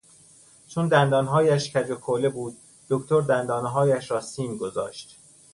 چون 0.67 0.87
دندانهایش 0.87 1.77
کج 1.77 1.89
و 1.89 1.95
کوله 1.95 2.29
بود 2.29 2.57
دکتر 2.89 3.21
دندانهایش 3.21 4.11
را 4.11 4.21
سیم 4.21 4.57
گذاشت. 4.57 5.17